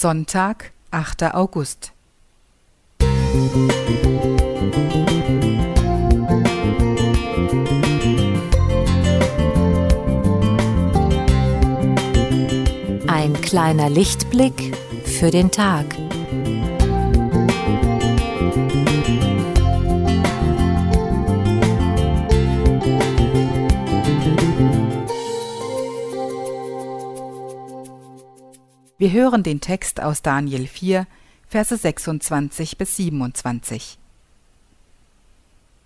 [0.00, 1.34] Sonntag, 8.
[1.34, 1.90] August.
[13.08, 15.86] Ein kleiner Lichtblick für den Tag.
[29.00, 31.06] Wir hören den Text aus Daniel 4,
[31.46, 33.96] Verse 26 bis 27.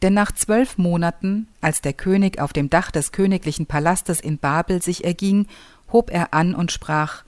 [0.01, 4.81] Denn nach zwölf Monaten, als der König auf dem Dach des königlichen Palastes in Babel
[4.81, 5.47] sich erging,
[5.93, 7.25] hob er an und sprach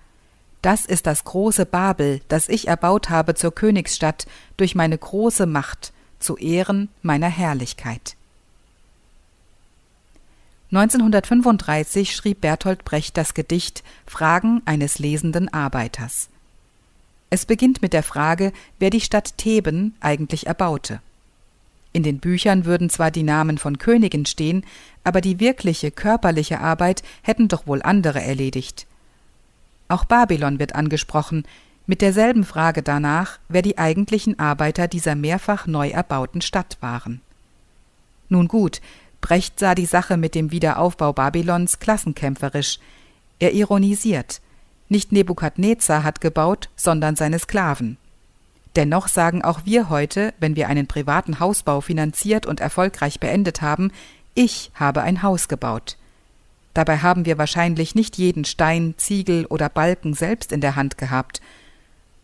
[0.63, 5.93] Das ist das große Babel, das ich erbaut habe zur Königsstadt durch meine große Macht,
[6.19, 8.17] zu Ehren meiner Herrlichkeit.
[10.77, 16.29] 1935 schrieb Bertolt Brecht das Gedicht Fragen eines lesenden Arbeiters.
[17.31, 21.01] Es beginnt mit der Frage, wer die Stadt Theben eigentlich erbaute.
[21.93, 24.65] In den Büchern würden zwar die Namen von Königen stehen,
[25.05, 28.89] aber die wirkliche körperliche Arbeit hätten doch wohl andere erledigt.
[29.87, 31.45] Auch Babylon wird angesprochen,
[31.87, 37.21] mit derselben Frage danach, wer die eigentlichen Arbeiter dieser mehrfach neu erbauten Stadt waren.
[38.29, 38.81] Nun gut,
[39.25, 42.79] Brecht sah die Sache mit dem Wiederaufbau Babylons klassenkämpferisch.
[43.39, 44.43] Er ironisiert.
[44.91, 47.97] Nicht Nebukadnezar hat gebaut, sondern seine Sklaven.
[48.77, 53.93] Dennoch sagen auch wir heute, wenn wir einen privaten Hausbau finanziert und erfolgreich beendet haben,
[54.35, 55.97] ich habe ein Haus gebaut.
[56.75, 61.41] Dabei haben wir wahrscheinlich nicht jeden Stein, Ziegel oder Balken selbst in der Hand gehabt.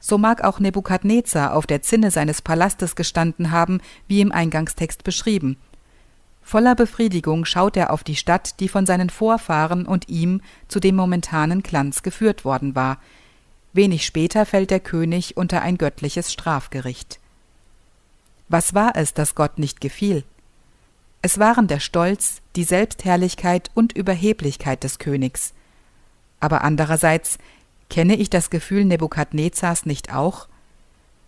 [0.01, 5.57] So mag auch Nebukadnezar auf der Zinne seines Palastes gestanden haben, wie im Eingangstext beschrieben–
[6.43, 10.97] Voller Befriedigung schaut er auf die Stadt, die von seinen Vorfahren und ihm zu dem
[10.97, 12.99] momentanen Glanz geführt worden war.
[13.73, 17.21] Wenig später fällt der König unter ein göttliches Strafgericht.
[18.49, 20.25] Was war es, das Gott nicht gefiel?
[21.23, 25.53] Es waren der Stolz, die Selbstherrlichkeit und Überheblichkeit des Königs.
[26.41, 27.39] Aber andererseits
[27.91, 30.49] kenne ich das Gefühl Nebukadnezars nicht auch?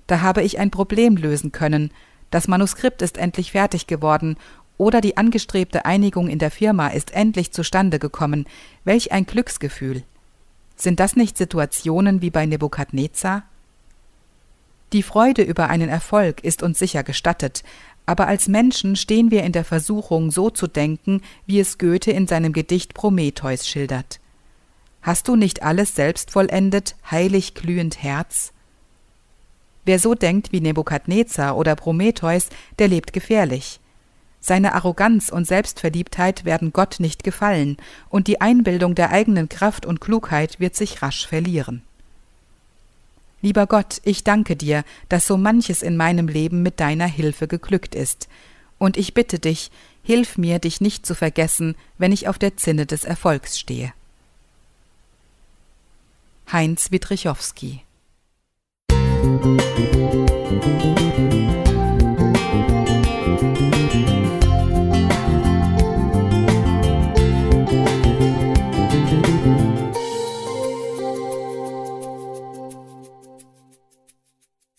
[0.07, 1.93] Da habe ich ein Problem lösen können,
[2.33, 4.37] das Manuskript ist endlich fertig geworden
[4.79, 8.47] oder die angestrebte Einigung in der Firma ist endlich zustande gekommen,
[8.85, 10.03] welch ein Glücksgefühl.
[10.77, 13.45] Sind das nicht Situationen wie bei Nebukadnezar?
[14.93, 17.63] Die Freude über einen Erfolg ist uns sicher gestattet,
[18.05, 22.27] aber als Menschen stehen wir in der Versuchung, so zu denken, wie es Goethe in
[22.27, 24.21] seinem Gedicht Prometheus schildert.
[25.01, 28.53] Hast du nicht alles selbst vollendet, heilig glühend Herz?
[29.85, 33.81] Wer so denkt wie Nebukadnezar oder Prometheus, der lebt gefährlich.
[34.45, 37.77] Seine Arroganz und Selbstverliebtheit werden Gott nicht gefallen,
[38.09, 41.83] und die Einbildung der eigenen Kraft und Klugheit wird sich rasch verlieren.
[43.41, 47.95] Lieber Gott, ich danke dir, dass so manches in meinem Leben mit deiner Hilfe geglückt
[47.95, 48.29] ist,
[48.79, 49.71] und ich bitte dich,
[50.03, 53.93] hilf mir, dich nicht zu vergessen, wenn ich auf der Zinne des Erfolgs stehe.
[56.51, 57.83] Heinz Witrichowski